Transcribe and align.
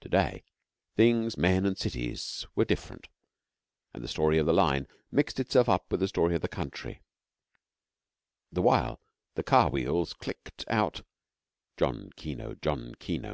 To 0.00 0.08
day, 0.08 0.42
things, 0.96 1.36
men, 1.38 1.64
and 1.64 1.78
cities 1.78 2.44
were 2.56 2.64
different, 2.64 3.06
and 3.94 4.02
the 4.02 4.08
story 4.08 4.36
of 4.38 4.46
the 4.46 4.52
line 4.52 4.88
mixed 5.12 5.38
itself 5.38 5.68
up 5.68 5.92
with 5.92 6.00
the 6.00 6.08
story 6.08 6.34
of 6.34 6.42
the 6.42 6.48
country, 6.48 7.02
the 8.50 8.62
while 8.62 9.00
the 9.36 9.44
car 9.44 9.70
wheels 9.70 10.12
clicked 10.12 10.64
out, 10.66 11.02
'John 11.76 12.10
Kino 12.16 12.54
John 12.56 12.96
Kino! 12.96 13.28